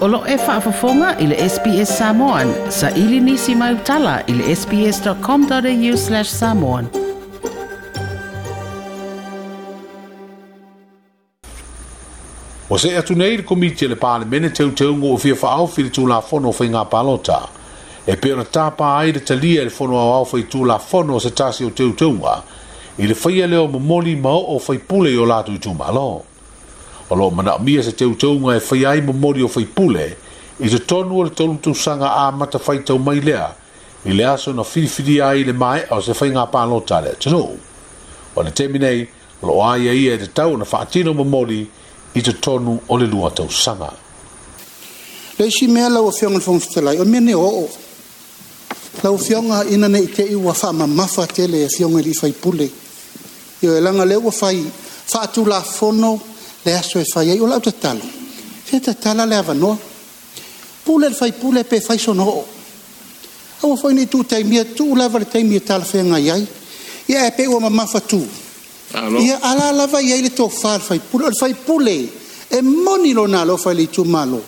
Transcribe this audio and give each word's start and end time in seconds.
Olo 0.00 0.24
e 0.26 0.34
whaafafonga 0.36 1.18
i 1.18 1.26
le 1.26 1.36
SPS 1.48 1.96
Samoan. 1.98 2.54
Sa 2.70 2.88
ili 2.90 3.20
nisi 3.20 3.54
mai 3.54 3.74
utala 3.74 4.20
i 4.26 4.32
le 4.32 4.56
sps.com.au 4.56 5.96
slash 5.96 6.30
samoan. 6.30 6.86
O 12.72 12.78
se 12.78 12.94
atu 12.96 13.14
nei 13.18 13.36
le 13.36 13.44
komitia 13.44 13.90
le 13.92 13.98
pāle 14.00 14.24
mene 14.30 14.48
teu 14.56 14.72
teu 14.78 14.96
ngō 14.96 15.12
fia 15.20 15.36
whaau 15.42 15.68
fili 15.68 15.92
tū 15.92 16.06
la 16.08 16.22
fono 16.22 16.52
fai 16.52 16.70
ngā 16.72 16.86
palota. 16.88 17.38
E 18.06 18.16
pēna 18.16 18.46
tāpā 18.54 18.94
ai 19.02 19.12
le 19.18 19.20
talia 19.28 19.66
le 19.68 19.74
fono 19.76 20.00
au 20.00 20.14
au 20.14 20.24
fai 20.32 20.46
tū 20.48 20.64
la 20.64 20.78
fono 20.78 21.20
se 21.20 21.28
tāsi 21.36 21.68
o 21.68 21.74
teu 21.76 21.92
teu 21.92 22.16
ngā. 22.22 22.38
I 22.98 23.10
le 23.12 23.14
whaia 23.20 23.46
leo 23.52 23.68
mamoli 23.68 24.16
mao 24.16 24.46
o 24.54 24.58
fai 24.58 24.78
pule 24.78 25.12
i 25.12 25.20
o 25.20 25.28
lātu 25.28 25.60
i 25.60 25.60
tū 25.60 25.76
maloa 25.76 26.29
o 27.10 27.14
loo 27.16 27.30
mi 27.58 27.82
se 27.82 27.92
teuteuga 27.92 28.56
e 28.56 28.60
fai 28.60 28.84
ai 28.84 29.00
morio 29.00 29.48
fai 29.48 29.64
faipule 29.64 30.16
i 30.60 30.68
se 30.68 30.78
tonu 30.84 31.18
o 31.20 31.28
tu 31.28 31.74
sanga 31.74 32.06
a 32.14 32.30
matafaitau 32.30 32.98
mai 32.98 33.20
lea 33.20 33.54
i 34.04 34.12
le 34.12 34.24
aso 34.24 34.52
na 34.52 34.62
filifilia 34.62 35.28
ai 35.28 35.44
le 35.44 35.52
mai 35.52 35.82
o 35.90 36.00
se 36.00 36.12
faigā 36.12 36.46
palota 36.50 36.98
a 36.98 37.02
tale 37.02 37.12
atunuu 37.12 37.56
ua 38.36 38.44
le 38.44 38.50
temi 38.50 38.78
nei 38.78 39.08
loo 39.42 39.62
aia 39.62 39.92
ia 39.92 40.14
e 40.14 40.18
tatau 40.18 40.56
na 40.56 40.64
faatino 40.64 41.12
momoli 41.14 41.66
i 42.14 42.22
te 42.22 42.32
tonu 42.32 42.78
o 42.88 42.96
le 42.96 43.06
lua 43.06 43.30
tausaga 43.30 43.90
leisi 45.38 45.66
mea 45.68 45.88
lauafioga 45.88 46.34
le 46.34 46.40
fogafetalai 46.40 47.00
o 47.00 47.04
mea 47.04 47.20
ne 47.20 47.34
oo 47.34 47.68
lauafioga 49.02 49.64
ina 49.64 49.88
neʻi 49.88 50.06
teʻi 50.14 50.34
ua 50.36 50.54
faamamafa 50.54 51.26
tele 51.26 51.64
e 51.64 51.68
fioga 51.68 52.00
i 52.00 52.02
lii 52.04 52.14
faipule 52.14 52.64
i 53.62 53.66
e 53.66 53.68
o 53.68 53.76
e 53.76 53.80
laga 53.80 54.04
lea 54.04 54.18
ua 54.20 54.30
fai 54.32 54.62
faatulafono 55.10 56.20
le 56.64 56.74
aso 56.74 56.98
e 56.98 57.04
fai 57.04 57.30
ai 57.30 57.38
o 57.40 57.46
lau 57.46 57.58
tatala 57.60 58.02
fe 58.64 58.80
tatala 58.80 59.24
le 59.24 59.34
avanoa 59.34 59.78
pule 60.82 61.08
le 61.08 61.14
fai 61.14 61.32
pule 61.32 61.64
pe 61.64 61.80
fai 61.80 61.98
sono 61.98 62.22
o 62.24 62.46
au 63.60 63.76
fai 63.76 63.94
nei 63.94 64.08
tu 64.08 64.24
taimia 64.26 64.64
tu 64.66 64.84
u 64.90 64.94
lava 64.94 65.18
le 65.18 65.26
taimia 65.28 65.60
tala 65.60 65.84
fe 65.84 66.02
ngai 66.02 66.28
ai 66.30 66.46
ia 67.06 67.26
e 67.26 67.32
pe 67.32 67.46
ua 67.46 67.60
mamafa 67.60 68.00
tu 68.00 68.20
ia 69.18 69.40
ala 69.40 69.70
lava 69.70 70.00
iai 70.00 70.20
le 70.20 70.32
tofa 70.32 70.72
le 70.76 70.82
fai 70.82 71.00
pule 71.08 71.24
o 71.24 71.28
le 71.28 71.34
fai 71.34 71.54
pule 71.54 72.12
e 72.48 72.60
moni 72.60 73.12
lo 73.12 73.26
nalo 73.26 73.56
fai 73.56 73.74
le 73.74 73.88
tu 73.88 74.02
malo 74.02 74.44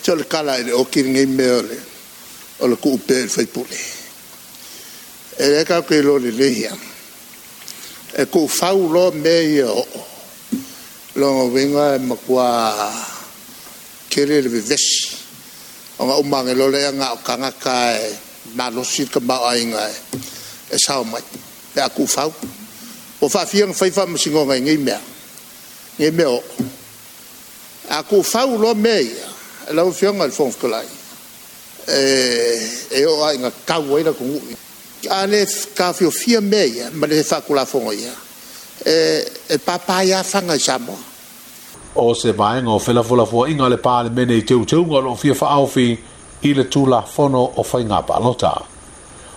Tio 0.00 0.14
le 0.16 0.26
kala 0.26 0.56
e 0.56 0.64
le 0.64 0.72
okiri 0.72 1.10
ngei 1.10 1.26
meole. 1.26 1.78
O 2.56 2.66
le 2.66 2.74
kuu 2.74 2.98
pe 2.98 3.18
e 3.18 3.22
le 3.22 3.28
fai 3.28 3.46
pule. 3.46 3.68
Aku 3.70 4.05
e 5.38 5.44
le 5.52 5.62
ka 5.68 5.82
ke 5.84 6.00
lo 6.00 6.16
le 6.16 6.28
e 6.32 6.32
e 6.32 6.36
le 6.36 6.48
ya 6.48 6.72
e 8.24 8.24
ko 8.32 8.48
fa 8.48 8.72
u 8.72 8.88
lo 8.88 9.12
me 9.12 9.36
yo 9.52 9.84
lo 11.20 11.50
venga 11.52 11.94
e 12.00 12.00
ma 12.00 12.16
kwa 12.16 12.48
ke 14.08 14.24
le 14.24 14.40
le 14.40 14.48
ves 14.48 14.72
o 16.00 16.04
ma 16.08 16.16
ma 16.24 16.38
le 16.42 16.52
lo 16.56 16.68
le 16.72 16.88
nga 16.96 17.12
ka 17.20 17.36
nga 17.36 17.52
ka 17.52 17.76
e 18.00 18.16
ma 18.56 18.70
lo 18.72 18.80
si 18.82 19.04
ka 19.06 19.20
ba 19.20 19.44
ai 19.52 19.64
nga 19.68 19.82
e 19.92 19.96
e 20.72 20.76
sa 20.80 20.98
o 21.04 21.04
ma 21.04 21.18
e 21.20 21.80
a 21.84 21.88
ko 21.92 22.06
fa 22.08 22.24
u 22.26 22.32
o 23.20 23.28
fa 23.28 23.44
fi 23.44 23.60
fa 23.76 23.84
fa 23.92 24.06
ma 24.08 24.16
si 24.16 24.30
nga 24.32 24.40
nga 24.40 24.54
i 24.56 24.62
me 24.80 24.96
nga 26.00 26.06
i 26.08 26.12
me 26.16 26.24
o 26.24 26.40
a 27.92 28.00
ko 28.08 28.22
fa 28.24 28.46
u 28.48 28.56
lo 28.56 28.72
me 28.74 28.96
ya 29.04 29.28
e 29.68 29.70
la 29.76 29.84
u 29.84 29.92
fi 29.92 30.06
nga 30.08 30.24
le 30.24 30.32
fon 30.32 30.48
fkolai 30.50 30.86
e 31.92 32.00
e 32.88 33.04
o 33.04 33.20
ai 33.24 33.36
nga 33.36 33.52
ka 33.64 33.76
u 33.84 33.98
e 34.00 34.00
la 34.02 34.12
a 35.04 35.26
ka 35.76 35.92
fio 35.92 36.40
mea 36.40 36.64
ia 36.66 36.90
ma 36.94 37.06
le 37.06 37.22
fakulafoga 37.22 37.92
ia 37.94 38.12
e 38.84 39.24
e 39.48 39.58
papaiafaga 39.58 40.54
i 40.54 40.58
samoa 40.58 40.96
o 41.96 42.14
se 42.14 42.32
vaega 42.32 42.70
o 42.70 42.78
felafolafuaʻiga 42.78 43.62
o 43.62 43.68
le 43.68 43.76
palemene 43.76 44.34
i 44.38 44.42
teuteuga 44.42 44.96
o 44.96 45.00
loo 45.00 45.14
fia 45.16 45.34
faaofi 45.34 45.98
i 46.42 46.54
le 46.54 46.64
tulafono 46.64 47.44
o 47.56 47.62
faigā 47.62 48.02
palota 48.06 48.62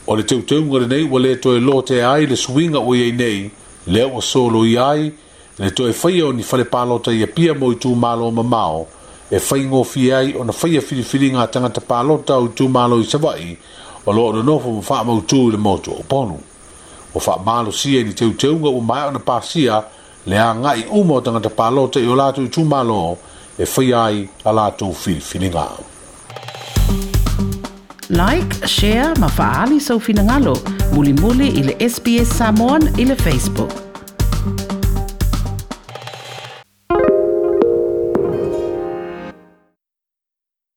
o 0.08 0.16
le 0.16 0.24
teuteuga 0.24 0.88
nei 0.88 1.03
ua 1.03 1.20
lē 1.20 1.40
toe 1.40 1.59
lote 1.59 2.02
ai 2.03 2.26
le 2.26 2.36
swing 2.36 2.76
o 2.76 2.94
ye 2.96 3.12
nei 3.12 3.52
lea 3.88 4.08
ua 4.08 4.22
soloia 4.22 4.88
ai 4.90 5.12
le 5.59 5.70
toe 5.72 5.94
faia 5.94 6.26
o 6.28 6.31
ni 6.31 6.44
falepalota 6.44 7.12
ia 7.14 7.28
pia 7.28 7.53
mo 7.53 7.72
i 7.72 7.76
tumālo 7.76 8.31
mamao 8.31 8.88
e 9.31 9.40
faigofia 9.40 10.18
ai 10.18 10.34
ona 10.40 10.52
faia 10.53 10.81
filifiliga 10.81 11.41
a 11.41 11.47
tagata 11.47 11.81
palota 11.81 12.36
o 12.38 12.47
tu 12.47 12.68
malo 12.70 13.00
i 13.00 13.03
savaʻi 13.03 13.58
o 14.09 14.14
loo 14.14 14.28
ona 14.34 14.44
nofo 14.44 14.72
ma 14.74 14.81
faamautū 14.81 15.40
i 15.47 15.52
le 15.52 15.58
moto 15.62 15.92
oponu 16.00 16.40
ua 17.16 17.22
faamalosia 17.22 18.02
i 18.02 18.03
ni 18.08 18.14
teuteuga 18.14 18.70
ua 18.70 18.81
mae 18.81 19.06
ona 19.08 19.20
pasia 19.20 19.81
le 20.28 20.40
agaʻi 20.42 20.84
uma 20.92 21.14
o 21.16 21.22
tagata 21.22 21.50
palota 21.50 22.00
i 22.02 22.08
o 22.09 22.16
latou 22.16 22.44
i 22.46 22.50
tumālo 22.50 23.18
e 23.59 23.66
faia 23.66 24.02
ai 24.08 24.24
a 24.46 24.52
latou 24.52 24.94
filifiliga 24.94 25.68
like 28.09 28.66
share 28.68 29.14
ma 29.20 29.30
faaali 29.30 29.78
soufinagalo 29.80 30.56
mulimuli 30.94 31.47
i 31.47 31.64
le 31.70 31.78
sps 31.90 32.34
samon 32.41 32.90
i 32.97 33.06
le 33.06 33.16
facebook 33.16 33.89